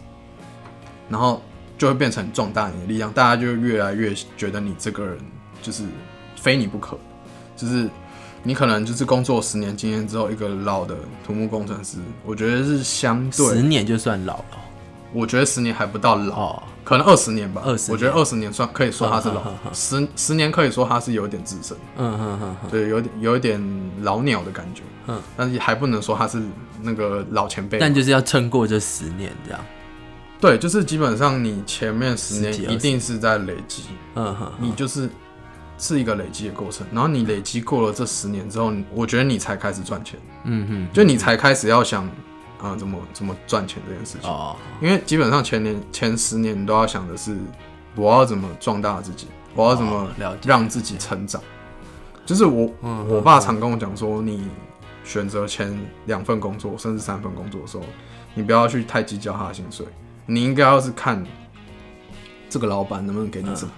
[1.10, 1.42] 然后
[1.76, 5.18] 就会变成壮大你的力量，大家就越来越觉得你这个人
[5.60, 5.84] 就是
[6.40, 6.96] 非你不可，
[7.54, 7.90] 就是
[8.42, 14.61] 你可能就是工作十年经验之后，一个老的土木工程师，我觉得是相对十，年就算老了。
[15.12, 16.62] 我觉得十年还不到老，哦。
[16.84, 17.62] 可能二十年吧。
[17.64, 23.62] 二十我觉得二十年算可以说他是老嗯嗯嗯，十十年可以说他是有点资深，嗯哼哼哼，对，有点有一点
[24.02, 24.82] 老鸟的感觉。
[25.06, 26.42] 嗯，但是还不能说他是
[26.82, 27.78] 那个老前辈。
[27.78, 29.60] 但就是要撑过这十年这样。
[30.40, 33.84] 对，就是基本上你前面十年一定是在累积，
[34.16, 35.08] 嗯哼，你就是
[35.78, 36.84] 是一个累积的过程。
[36.92, 42.10] 然后你累积过了这十年之后，我觉得你才开始赚钱，嗯哼，就你才开始要想啊、
[42.62, 44.30] 呃怎么怎么赚钱这件事情。
[44.30, 47.36] 哦，因为基本上前年前十年你都要想的是，
[47.96, 51.42] 我要怎么壮大自己，我要怎么哦了让自己成长。
[52.24, 54.46] 就是我嗯我爸常跟我讲说，你
[55.04, 57.82] 选择前两份工作甚至三份工作的时候，
[58.34, 59.84] 你不要去太计较他的薪水，
[60.24, 61.22] 你应该要是看
[62.48, 63.72] 这个老板能不能给你什么，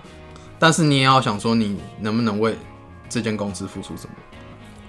[0.59, 2.55] 但是你也要想说你能不能为
[3.09, 4.13] 这间公司付出什么。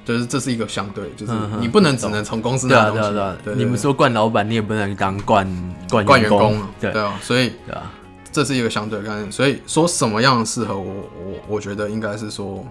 [0.05, 3.01] 就是这是一个相对，就是你不能只能从公司对啊，拿东西。
[3.01, 3.37] 对啊，对啊。
[3.43, 5.45] 对你们说惯老板，你也不能当惯
[5.89, 7.91] 惯惯员工工，对对啊，所以对啊，
[8.31, 9.31] 这是一个相对的概念。
[9.31, 10.93] 所以说什么样适合我，
[11.25, 12.63] 我我觉得应该是说，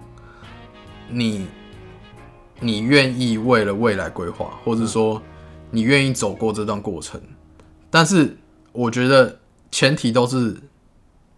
[1.08, 1.46] 你
[2.60, 5.20] 你愿意为了未来规划，或者说
[5.70, 7.20] 你愿意走过这段过程，
[7.90, 8.36] 但是
[8.70, 9.36] 我觉得
[9.72, 10.56] 前提都是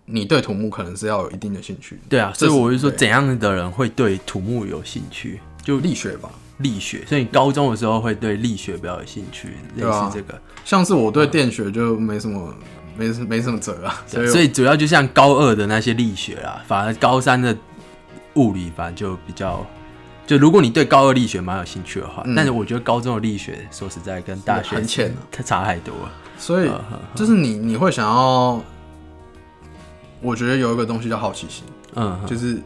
[0.04, 2.32] 你对土木可能是要有一定的兴趣，对啊。
[2.34, 5.40] 所以我就说，怎样的人会对土木有兴趣？
[5.66, 6.30] 就力学吧。
[6.58, 10.40] 力学，所以你高中的时候会对力学比较有兴趣，类对啊似这个。
[10.64, 12.54] 像是我对电学就没什么。
[12.98, 17.54] 没没什么辙啊，所以所以主要就像高二的那些力学啦，反而高三的
[18.36, 19.66] 物理反正就比较，
[20.26, 26.10] 就如果你对高二力学蛮有兴趣的话，嗯但是我觉得高中的力学说实在跟大学很浅啊它差太多了。
[26.38, 26.70] 所以
[27.14, 28.58] 就是你你会想要，
[30.22, 31.64] 我觉得有一个东西叫好奇心，
[31.96, 32.58] 嗯，嗯就是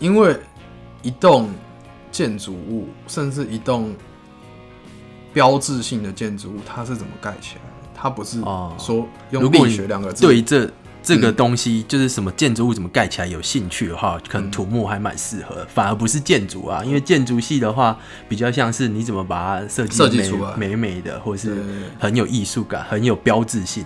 [0.00, 0.36] 因为
[1.02, 1.48] 一栋
[2.16, 3.94] 建筑物，甚至一栋
[5.34, 7.90] 标志性的建筑物，它是怎么盖起来的？
[7.94, 10.66] 它不是哦说用力学两个字，对这
[11.02, 17.98] 这嗯个东西，就是什么建筑物怎么盖起来有兴趣的话，可能土木还蛮适合，反而不是建筑啊，因为建筑系的话，
[18.30, 21.62] 比较像是你怎么把它设计设计出来美美的，或是
[21.98, 23.84] 很有艺术感、很有标志性。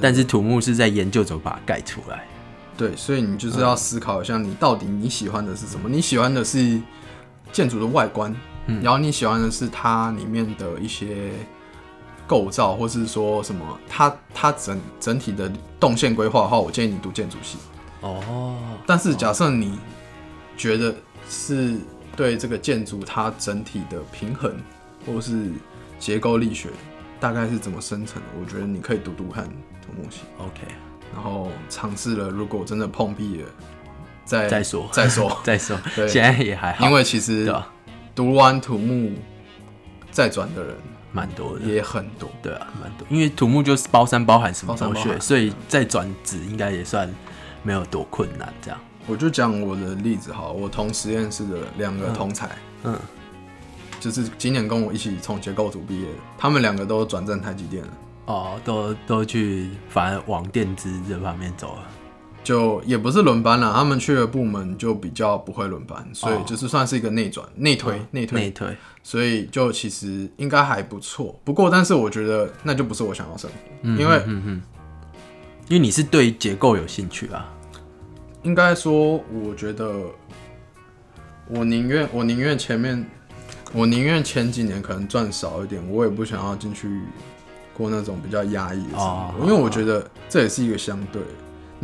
[0.00, 2.24] 但是土木是在研究怎么把它盖出来。
[2.74, 5.88] 对，所以你就是要思考一下，你到底你喜欢的是什么？
[5.88, 6.80] 你喜欢的是
[7.56, 8.82] 建筑的外观，嗯。
[8.82, 11.30] 然后你喜欢的是它里面的一些
[12.26, 17.56] 构造，或是说什么它它整整体的动线规划的话，我建议你读建筑系。
[18.02, 18.54] 哦，
[18.86, 19.78] 但是假设你
[20.54, 20.94] 觉得
[21.30, 21.78] 是
[22.14, 24.54] 对这个建筑它整体的平衡，
[25.06, 25.50] 或是
[25.98, 26.68] 结构力学
[27.18, 29.44] 大概是怎么生成的，我觉得你可以读读看
[29.80, 30.60] 土木系，OK，
[31.14, 33.48] 然后尝试了，如果真的碰壁了，
[34.26, 35.34] 再再说再说。
[35.42, 37.50] 再说，对现在也还好，因为其实
[38.14, 39.12] 读完土木
[40.10, 40.74] 再转的人
[41.12, 41.64] 蛮多的。
[41.64, 42.28] 也很多。
[42.42, 47.08] 对啊，蛮多，因为土木就是包山包海什么都学，包包所以再转职应该也算
[47.62, 48.52] 没有多困难。
[48.60, 52.50] 这样，我就讲我的例子哈，我同实验室的两个同才，
[52.84, 52.98] 嗯，
[54.00, 57.90] 就是今年跟我一起从结构组毕业的，他们两个都转战台积电了。
[58.26, 61.82] 哦，都都去反而往电资这方面走了。
[62.46, 71.36] 就也不是轮班啦，他们去的部门就比较不会轮班，所以哦就是算是一个内转、内推、内推，内推，所以就其实应该还不错。
[71.42, 74.62] 不过，但是我觉得那就不是我想要生活，因为嗯嗯，
[75.66, 77.52] 因为你是对结构有兴趣啊。
[78.44, 79.92] 应该说，我觉得
[81.48, 83.04] 我宁愿我宁愿前面，
[83.72, 86.88] 我宁愿前几年可能赚少一点，我也不想要进去
[87.76, 91.20] 过那种比较压抑的生活，哦因为我觉得这也是一个相对，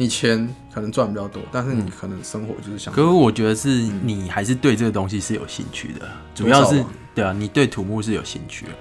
[0.03, 6.85] 你钱可能赚比较多，但是你可能生活就是相对可是我觉得是你还是对这个东西是有兴趣的，主要是
[7.15, 8.73] 对啊，你对土木是有兴趣的。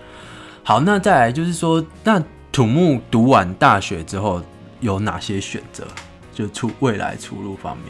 [0.63, 4.41] 好，那再来就是说，那土木读完大学之后
[4.79, 5.85] 有哪些选择？
[6.33, 7.87] 就出未来出路方面，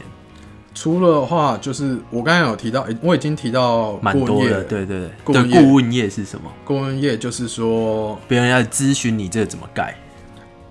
[0.74, 4.64] 除了的话，就是我刚才有提到，诶我已经提到蛮多的。
[4.64, 6.52] 对对对，对顾问业顾问业是什么？
[6.66, 9.96] 顾问业就是说，别人要咨询你这个怎么盖，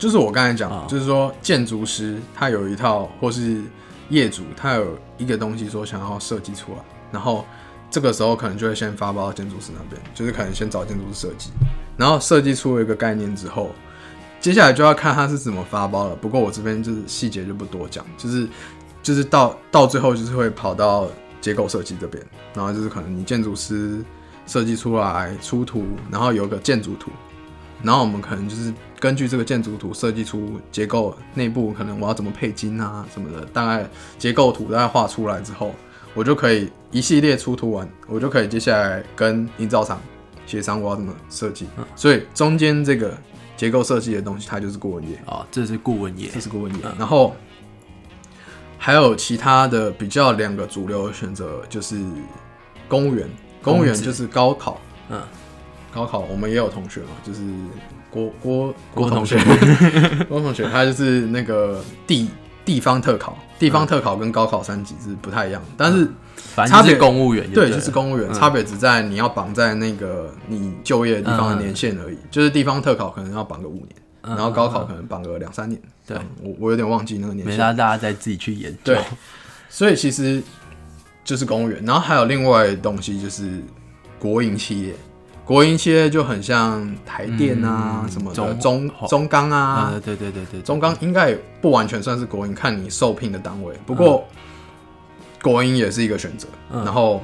[0.01, 3.61] 就是我刚才讲，啊就是说建筑师他有一套，或是
[4.09, 6.79] 业主他有一个东西说想要设计出来，
[7.13, 7.45] 然后
[7.91, 11.51] 这个时候可能就会先发包到建筑师那边，就是可能先找建筑师设计，
[11.99, 13.73] 然后设计出了一个概念之后，
[14.41, 16.17] 接下来就要看他是怎么发包了。
[16.17, 18.49] 不过我这边就是细节就不多讲，就是
[19.03, 21.09] 就是到到最后就是会跑到
[21.43, 24.03] 结构设计这边，然后就是可能你建筑师
[24.47, 27.11] 设计出来出图，然后有个建筑图，
[27.83, 35.75] 然后我们可能就是根据这个建筑图设计出结构内部可能我要怎么配筋啊什么的，大概结构图大概画出来之后，
[36.13, 39.99] 我就可以一系列出图完，我就可以接下来跟营造厂
[40.45, 41.67] 协商我要怎么设计。
[41.97, 43.17] 所以中间这个
[43.57, 46.39] 结构设计的东西，它就是顾问业，哦，这是顾问业这。
[46.39, 46.81] 是顾问业。
[46.99, 47.35] 然后
[48.77, 51.99] 还有其他的比较两个主流的选择，就是
[52.87, 53.29] 公务员，
[53.63, 55.23] 公务员就是高考，嗯，
[55.91, 57.41] 高考我们也有同学嘛，就是
[58.11, 59.39] 郭郭郭同学
[60.29, 62.29] 郭同学他就是那个地
[62.65, 66.09] 地方特考，地方特考跟高考三级是不太一样，但是
[66.67, 72.19] 差别公务员对，就是公务员，嗯差别只在你要绑在那个你就业的地方的年限而已。
[72.31, 73.89] 就是地方特考可能要绑个五年，
[74.23, 75.81] 嗯然后高考可能绑个两三年。
[76.07, 77.57] 对，我我有点忘记那个年限。
[77.57, 78.79] 没让大家再自己去研究。
[78.93, 78.99] 对，
[79.69, 80.43] 所以其实
[81.25, 83.63] 就是公务员，然后还有另外东西就是
[84.19, 84.95] 国营企业。
[85.51, 93.75] 国营企业就很像台电啊、嗯什么的，中中中钢啊，啊，对对对对，中钢应该也不完全算是国营，看你受聘的单位。
[93.85, 94.25] 不过、
[95.43, 96.47] 国营也是一个选择。
[96.73, 97.21] 嗯然后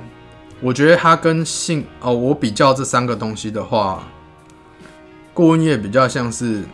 [0.60, 4.02] 我觉得它跟信哦，我比较这三个东西的话，
[5.32, 6.64] 顾问业比较像是，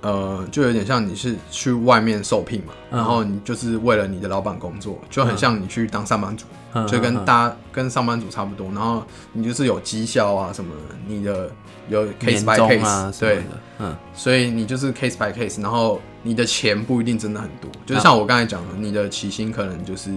[0.00, 2.98] 呃，就有点像你是去外面受聘嘛，嗯。
[2.98, 6.86] 然后你就是为了你的老板工作，就很像你去当上班族，嗯。
[6.86, 8.68] 就跟嗯大家跟上班族差不多。
[8.68, 11.50] 然后你就是有绩效啊什么的，你的
[11.88, 13.42] 有 case by case，、啊对的，，
[13.80, 13.96] 嗯。
[14.14, 20.10] 所以你就是 case by case，然后你的钱不一定真的很多，就是像我刚才讲的，你的起薪可能就是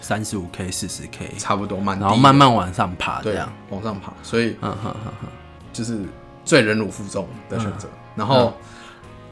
[0.00, 5.28] 三十五 K、四十 K，差不多蛮低的，然后慢慢往上爬这对样，往上爬，所以嗯哼哼哼，
[5.72, 6.00] 就是
[6.44, 7.78] 最忍辱负重的选嗯。
[7.78, 7.88] 择。
[8.14, 8.54] 然后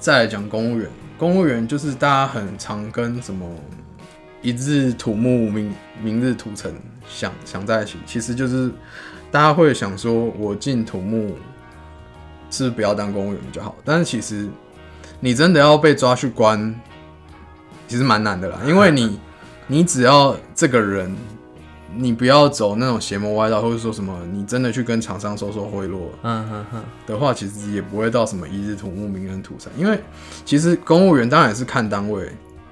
[0.04, 0.86] 再来讲公务员，
[1.16, 3.48] 公务员就是大家很常跟什么
[4.42, 6.70] 一日土木明明日土城
[7.08, 8.70] 想想在一起，其实就是
[9.30, 11.34] 大家会想说，我进土木
[12.50, 13.74] 是不是不要当公务员比较好？
[13.82, 14.46] 但是其实
[15.20, 16.78] 你真的要被抓去关，
[17.88, 19.18] 其实蛮难的啦，因为你
[19.68, 21.16] 你只要这个人。
[21.96, 29.98] 你不要走那种邪魔歪道，或者说什么，你真的去跟厂商收受贿赂嗯哼哼，的话，其实也不会到什么一日土木、名人土产，因为
[30.44, 32.28] 其实公务员当然也是看单位，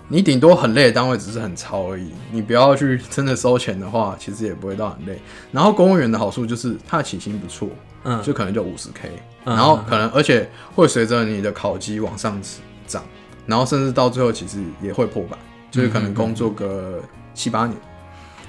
[0.09, 5.21] 你顶多很累的单位只是很超而已，你不要去真的收钱的话，其实也不会到很累。
[5.51, 7.69] 然后公务员的好处就是他的起薪不错，
[8.05, 9.11] 嗯，就可能就五十 K，
[9.45, 12.41] 嗯然后可能而且会随着你的考级往上
[12.87, 13.03] 涨，
[13.47, 15.37] 然后甚至到最后其实也会破百，
[15.71, 17.01] 就是可能工作个
[17.35, 17.77] 七八年，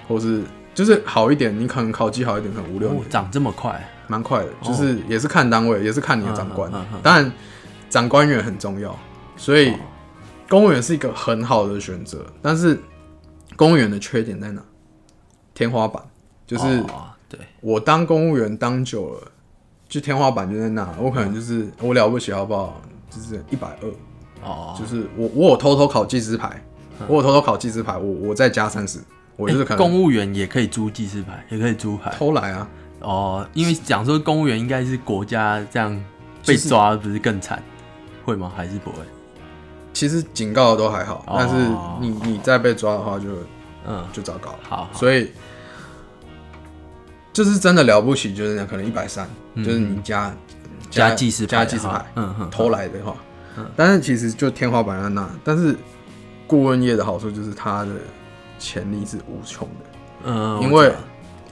[0.07, 6.99] 或是就是好一点，你可能考绩好一点，可能五六年哦，涨这么快，蛮快的，就是也是看单位，也是看你的长官嗯嗯嗯嗯。
[7.03, 7.31] 当然，
[7.89, 8.97] 长官员很重要，
[9.38, 9.73] 所以
[10.49, 12.25] 公务员是一个很好的选择。
[12.41, 12.79] 但是
[13.55, 14.62] 公务员的缺点在哪？
[15.53, 16.03] 天花板
[16.47, 19.31] 就是哦对，我当公务员当久了，
[19.88, 22.81] 就天花板就在那，我可能就是我了不起好不好？
[23.12, 23.88] 就是一百二，
[24.43, 26.65] 哦，就是我我有偷偷考技师牌，
[27.07, 28.97] 我有偷偷考技师牌，我我再加三十，
[29.36, 32.67] 我就是可能欸公务员也可以租技师牌，也可以租牌偷来啊。
[33.00, 36.04] 哦，因为讲说公务员应该是国家这样
[36.46, 37.62] 被抓，不是更惨？
[38.24, 38.52] 会吗？
[38.56, 38.98] 还是不会？
[39.91, 41.56] 其实警告的都还好，哦但是
[42.00, 43.28] 你你再被抓的话就
[43.86, 44.60] 嗯，就糟糕了。
[44.63, 45.30] 好，好所以
[47.34, 50.38] 就是真的了不起，就是那可能一百三，就是你加嗯
[50.89, 53.15] 加技师牌的话加技师牌，嗯哼偷来的话，
[53.76, 55.30] 但是其实就天花板在那。
[55.43, 55.76] 但是
[56.48, 57.91] 顾问业的好处就是它的
[58.63, 59.86] 潜力是无穷的，
[60.23, 60.89] 嗯，因为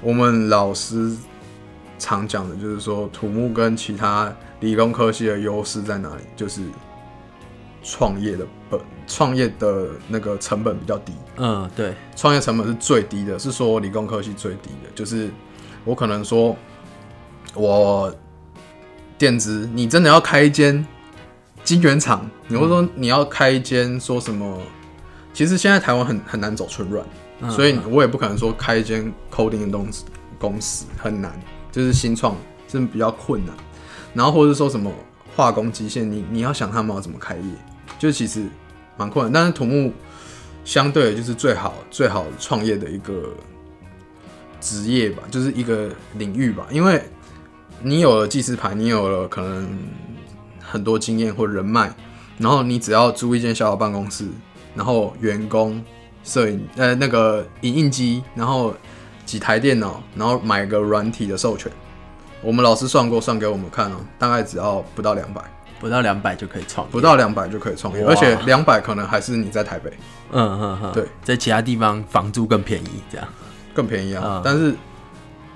[0.02, 1.14] 我们老师
[2.00, 6.22] 常讲的就是说，土木跟其他理工科系的优势在哪里？
[6.38, 6.62] 就是
[7.84, 11.12] 创业的本，创业的那个成本比较低。
[11.36, 15.30] 嗯，对，创业成本是最低的，是说理工科系最低的，就是
[15.84, 16.56] 我可能说，
[17.54, 18.16] 我
[19.18, 20.88] 电子，你真的要开一间
[21.62, 24.58] 晶圆厂，你会说你要开一间说什么？
[25.34, 27.06] 其实现在台湾很很难走纯软，
[27.42, 30.06] 嗯所以我也不可能说开一间 coding 的公司
[30.40, 31.32] 公司很难，
[31.72, 32.36] 就是新创
[32.68, 33.56] 是比较困难。
[34.14, 34.92] 然后或者说什么
[35.36, 37.44] 化工机械，你你要想他们要怎么开业，
[37.98, 38.46] 就其实
[38.98, 39.32] 蛮困难。
[39.32, 39.94] 但是土木
[40.66, 43.34] 相对就是最好最好创业的一个
[44.60, 47.02] 职业吧，就是一个领域吧，因为
[47.82, 49.68] 你有了技师牌，你有了可能
[50.60, 51.92] 很多经验或人脉，
[52.38, 54.28] 然后你只要租一间小小办公室，
[54.76, 55.84] 然后员工、
[56.24, 58.74] 摄影呃那个影印机，然后
[59.26, 61.72] 几台电脑，然后买个软体的授权。
[62.42, 65.42] 我们老师算过，算给我们看哦、大概只要不到两百，
[65.80, 69.92] 不到两百就可以创业，不到两百就可以创业，而且两百可能还是你在台北。
[70.32, 73.28] 嗯嗯嗯，对，在其他地方房租更便宜，这样，
[73.74, 74.24] 更便宜啊。
[74.26, 74.74] 嗯但是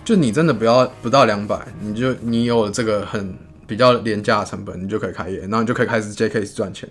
[0.03, 6.87] 就你真的不要不到两百，你就你有这个很比较廉价的成本，你就可以开业，然后你就可以开始接 case 赚钱。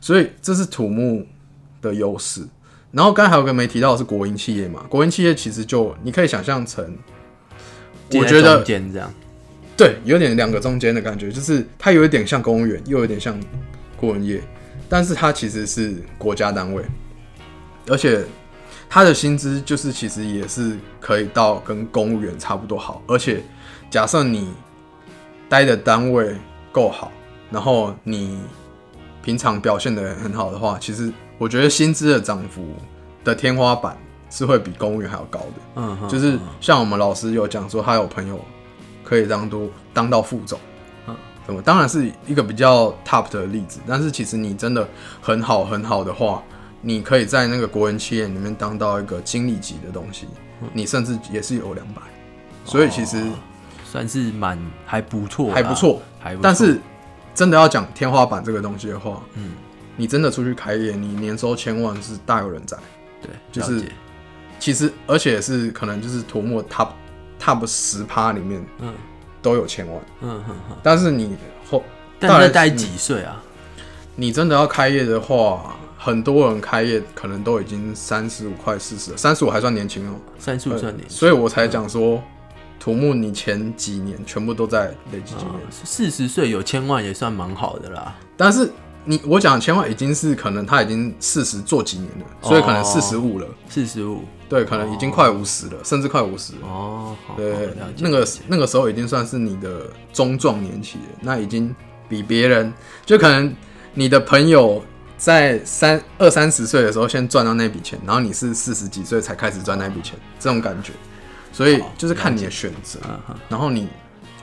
[0.00, 1.26] 所以这是土木
[1.80, 2.42] 的优势。
[2.92, 6.96] 然后刚才还有个没提到的是国营企业嘛，国营企业其实就你可以想象成，
[8.14, 9.12] 我觉得这样，
[9.76, 13.38] 对，有点两个中间的感觉，就是它有一点像公务员，又有点像
[13.96, 14.40] 国营业，
[14.88, 16.82] 但是它其实是国家单位，
[17.88, 18.24] 而且
[18.88, 23.42] 它的薪资就是其实也是可以到跟公务员差不多好，而且
[23.90, 24.54] 假设你
[25.48, 26.34] 待的单位
[26.72, 27.12] 够好，
[27.50, 28.40] 然后你
[29.22, 32.64] 平常表现的很好的话，其实我觉得薪资的涨幅
[33.24, 33.96] 的天花板
[34.30, 35.46] 是会比公务员还要高的。
[35.76, 38.40] 嗯哼，就是像我们老师有讲说，他有朋友
[39.04, 40.58] 可以当多当到副总，
[41.06, 41.14] 嗯
[41.46, 41.62] 怎么？
[41.62, 44.88] 当然是一个比较 top 的例子，但是其实你真的
[45.20, 46.42] 很好很好的话，
[46.80, 50.26] 你可以在那个国营企业里面当到一个经理级的东西，
[50.72, 52.02] 你甚至也是有两百，
[52.64, 53.22] 所以其实
[53.84, 56.02] 算是蛮还不错啦，还不错。
[56.18, 56.40] 还不错。
[56.42, 56.80] 但是
[57.34, 59.52] 真的要讲天花板这个东西的话，嗯，
[59.96, 62.76] 你真的出去开业，你年收千万是大有人在。
[63.22, 63.82] 对，就是
[64.58, 66.88] 其实而且是可能就是土木 top
[67.40, 68.92] top 十趴里面嗯
[69.40, 70.76] 都有千万，嗯哼哼。
[70.82, 71.36] 但是你
[71.70, 71.82] 后
[72.18, 73.42] 但是那大概几岁啊？
[74.14, 82.22] 你真的要开业的话，很多人开业可能都已经三十五快四十了，三十五还算年轻哦、三十五算年，所以我才讲说，
[82.80, 88.14] 土木你前几年全部都在累积经验，四十岁有千万也算蛮好的啦。
[88.38, 88.70] 但是
[89.06, 94.22] 你我讲千万已经是可能他已经四十做几年了，所以可能四十五了，四十五。
[94.48, 96.52] 对，可能已经快五十了，甚至快五十。
[96.62, 101.74] 哦，对，那个那个时候已经算是你的中壮年期了，那已经
[102.08, 102.72] 比别人
[103.04, 103.52] 就可能
[103.94, 104.80] 你的朋友
[105.16, 110.92] 在三二三十岁的时候先赚到那笔钱，然后你是四十几岁才开始赚那笔钱，这种感觉，
[111.52, 113.00] 所以就是看你的选择。
[113.48, 113.88] 然后你，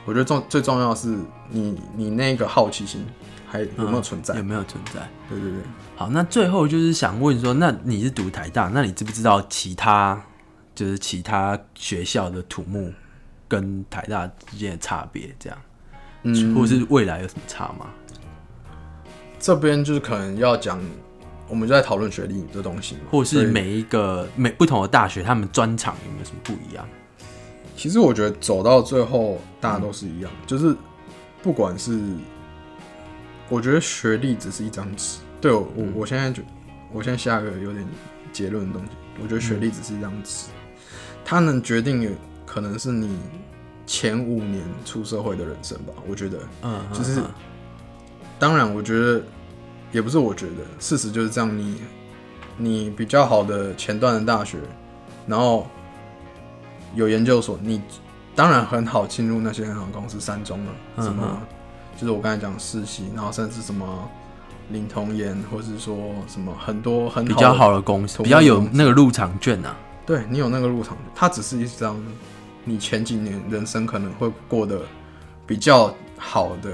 [0.03, 1.16] 我觉得重最重要的是
[1.49, 3.05] 你你那个好奇心
[3.54, 4.34] 还有没有存在？
[4.34, 5.08] 嗯有没有存在？
[5.30, 5.60] 对对对，
[5.95, 10.20] 好，那最后就是想问说，那你是读台大，那你知不知道其他
[10.74, 12.91] 就是其他学校的土木
[13.47, 15.30] 跟台大之间的差别？
[15.38, 15.60] 这样，
[16.24, 17.86] 嗯，或是未来有什么差吗？
[19.39, 20.82] 这边就是可能要讲，
[21.47, 26.84] 我们就在讨论学历这东西嘛，或是每一个每不同的大学，他们专长有没有什么不一样？
[27.76, 30.76] 其实我觉得走到最后，大家都是一样，就是
[31.41, 31.99] 不管是，
[33.54, 35.20] 我觉得学历只是一张纸。
[35.39, 36.41] 对我，我我现在就，
[36.91, 37.86] 我现在下个有点
[38.32, 38.89] 结论的东西，
[39.22, 40.47] 我觉得学历只是一张纸，
[41.24, 42.10] 它能决定的
[42.47, 43.20] 可能是你
[43.86, 45.93] 前五年出社会的人生吧。
[46.08, 47.26] 我觉得，嗯，就是嗯
[48.39, 49.22] 当然，我觉得
[49.91, 51.56] 也不是我觉得，事实就是这样。
[51.56, 51.82] 你
[52.58, 54.58] 你比较好的前段的大学，
[55.28, 55.68] 然后
[56.95, 57.82] 有研究所，你
[58.36, 61.47] 当然很好进入那些很好的公司，三中了，嗯什么、嗯
[61.96, 64.10] 就是我刚才讲世袭，然后甚至什么
[64.70, 69.76] 林同研，或是说什么很多很比较好的公司，比较有那个入场券啊。
[70.06, 72.02] 对你有那个入场券，它只是一张
[72.66, 74.82] 你前几年人生可能会过得
[75.46, 76.72] 比较好的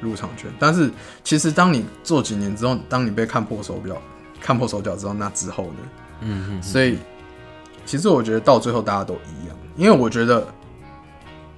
[0.00, 0.90] 入场券，但是
[1.22, 3.96] 其实当你做几年之后，当你被看破手表、
[4.40, 5.78] 看破手脚之后，那之后呢？
[6.20, 6.98] 嗯嗯，所以
[7.86, 10.46] 其实我觉得到最后大家都一样，因为我觉得，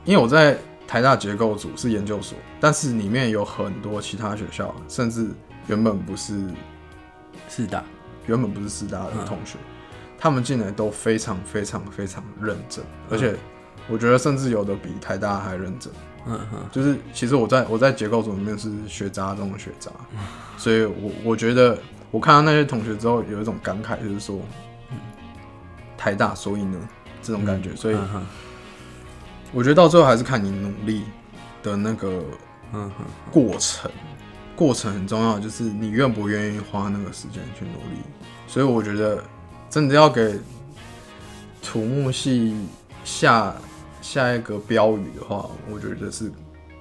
[0.04, 5.28] 因为我在台大结构组是研究所，但是里面有很多其他学校，甚至
[5.66, 6.48] 原本不是
[7.48, 7.82] 四大，
[8.26, 9.26] 原本不是四大的嗯。
[9.26, 9.58] 同学，
[10.18, 13.34] 他们进来都非常非常非常认真，而且
[13.88, 15.92] 我觉得甚至有的比台大还认真。
[16.28, 19.90] 嗯哼，就是其实我在我在结构组里面是学渣中的学渣，
[20.56, 21.78] 所以我我觉得
[22.10, 24.40] 我看到那些同学之后有一种感慨，就是说，
[25.96, 26.78] 台大，所以呢？
[27.22, 27.96] 这种感觉，所以
[29.56, 31.00] 我觉得到最后还是看你努力
[31.62, 32.22] 的那个
[32.74, 33.90] 嗯哼，过程，
[34.54, 38.02] 过程很重要，就是你愿不愿意花那个时间去努力。
[38.46, 39.24] 所以我觉得
[39.70, 40.38] 真的要给
[41.62, 42.54] 土木系
[43.02, 43.56] 下
[44.02, 46.30] 下一个标语的话，我觉得是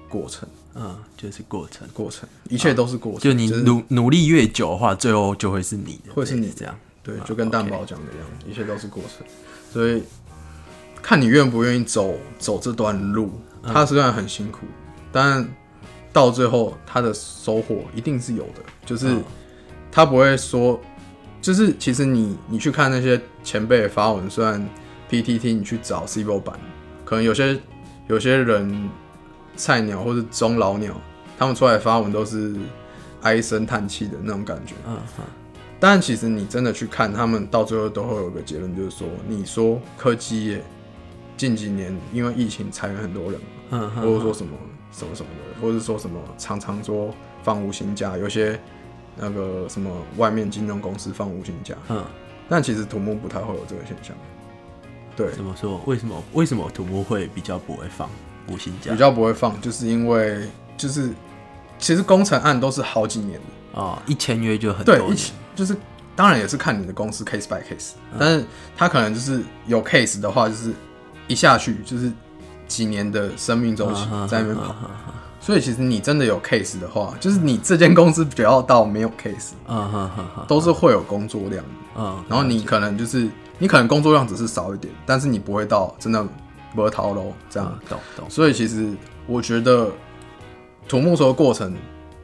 [0.06, 1.88] 过程，嗯，就是过程。
[1.94, 3.20] 过程，一切都是过程。
[3.22, 6.78] 就你是努努力越久的话，最后就会是你的，会是你这样。
[7.02, 9.26] 对，啊就跟蛋宝讲的一样，一切都是过程。
[9.72, 10.02] 所以
[11.08, 13.30] 看你愿不愿意走走这段路，
[13.62, 14.66] 他虽然很辛苦，
[15.12, 15.48] 但
[16.12, 18.60] 到最后他的收获一定是有的。
[18.84, 19.22] 就是嗯
[19.92, 20.80] 他不会说，
[21.40, 24.68] 就是其实你你去看那些前辈的发文，虽然
[25.08, 26.58] PTT 你去找 c b o 版，
[27.04, 27.56] 可能有些
[28.08, 28.90] 有些人
[29.54, 30.92] 菜鸟或是中老鸟，
[31.38, 32.52] 他们出来发文都是
[33.22, 34.74] 唉声叹气的那种感觉。
[34.88, 35.22] 嗯哼，
[35.78, 40.64] 但其实你真的去看，他们到最后都会有个结论，就是说，你说科技业
[41.36, 44.52] 近几年因为疫情裁员很多人嘛，嗯哼，或者说什么
[44.90, 48.58] 什么什么的，或者说什么常常说放无薪假，有些
[49.16, 52.04] 那个什么外面金融公司放无薪假，嗯，
[52.48, 54.16] 但其实土木不太会有这个现象，
[55.16, 55.80] 对，怎么说？
[55.86, 58.08] 为什么为什么土木会比较不会放
[58.48, 58.92] 无薪假？
[58.92, 61.10] 比较不会放，就是因为就是
[61.78, 63.80] 其实工程案都是好几年的。
[63.80, 65.76] 哦，一签约就很多对，年一起就是
[66.14, 70.72] 当然也是看你的公司 case by case，、但是他可能就是有 case 的话，就是
[71.28, 72.12] 一下去就是
[72.66, 74.74] 几年的生命周期在那边跑，
[75.40, 79.52] 所以其实你真的有 case 的话，就是你这间公司只要到没有 case，
[80.48, 86.26] 都是会有工作量的，嗯，然后你可能就是你可能工作量只是少一点，但是你不会到真的
[86.74, 87.72] 没逃喽这样。
[87.72, 88.92] 嗯，懂懂，所以其实
[89.26, 89.90] 我觉得
[90.88, 91.74] 土木说的过程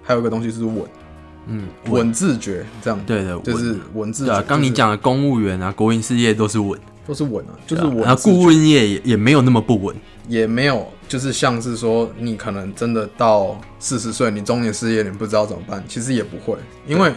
[0.03, 0.85] 还有一个东西是稳
[1.47, 2.13] 嗯，稳。
[2.13, 4.43] 自觉这样，对的，就是稳自觉。
[4.43, 9.95] 刚你讲的公务员啊，国营事业都是稳，都是稳啊，就是稳啊顾问业也也没有那么不稳，
[10.29, 17.13] 也没有，就是像是说，你可能真的到四十岁，你中年失业你不知道怎么办，其实也不会，因为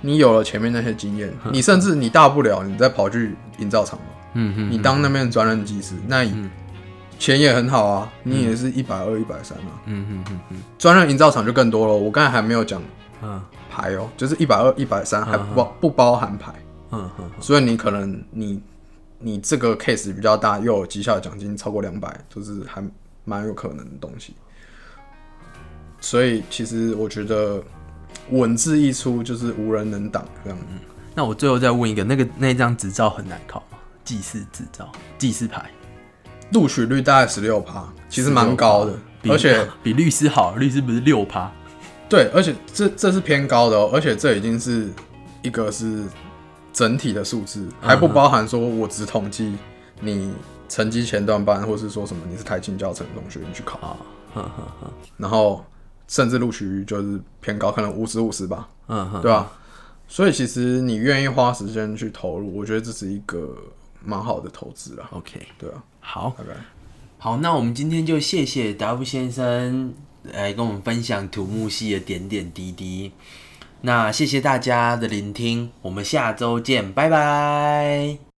[0.00, 6.26] 你有了前面那些经验，你甚至你大不了你再跑去营造厂嘛，嗯嗯你当那边的专任技师，那
[7.18, 10.56] 钱也很好啊，你也是一百二、一百三啊，嗯嗯嗯嗯。
[10.78, 11.92] 专任营造厂就更多了。
[11.92, 12.80] 我刚才还没有讲
[13.22, 13.38] 嗯。
[13.70, 16.50] 牌哦，就是一百二、一百三还不包不包含牌，
[16.92, 17.30] 嗯嗯。
[17.38, 18.58] 所以你可能你
[19.20, 22.82] 你这个 case 比较大，又有绩效奖金超过两百，就是还
[23.24, 24.34] 蛮有可能的东西。
[26.00, 27.62] 所以其实我觉得
[28.30, 30.58] 文字一出就是无人能挡这样。
[31.14, 33.78] 那我最后再问一个，那个那张执照很难考吗？
[34.02, 35.70] 技师执照、技师牌，
[36.52, 38.98] 录取率大概十六趴，其实蛮高的，
[39.28, 41.52] 而且比律师好，律师不是六趴？
[42.08, 44.88] 对，而且这这是偏高的哦，而且这已经是
[45.42, 46.04] 一个是
[46.72, 49.56] 整体的数字，还不包含说我只统计
[50.00, 50.32] 你
[50.68, 53.96] 成绩前段班，或是说什么你是台青教程的同学你去考，
[55.16, 55.64] 然后
[56.06, 58.68] 甚至录取率就是偏高，可能五十五十吧，
[59.22, 59.52] 对吧、
[60.08, 63.56] 所以其实你愿意花时间去投入，我觉得这是一个
[64.04, 66.54] 蛮好的投资了，，OK，对啊，好，拜拜。
[67.18, 69.92] 好，那我们今天就谢谢达夫先生
[70.22, 73.12] 来跟我们分享土木系的点点滴滴。
[73.82, 78.29] 那谢谢大家的聆听，我们下周见，拜拜。